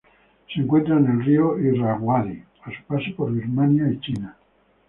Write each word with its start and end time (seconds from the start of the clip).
Se 0.51 0.59
encuentra 0.59 0.97
en 0.97 1.05
el 1.05 1.23
río 1.23 1.59
Irrawaddy 1.59 2.43
a 2.63 2.71
su 2.75 2.83
paso 2.87 3.15
por 3.15 3.31
Birmania 3.31 3.87
y 3.91 3.99
China. 3.99 4.35